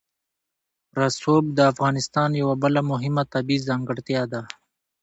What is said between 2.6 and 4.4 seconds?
بله مهمه طبیعي ځانګړتیا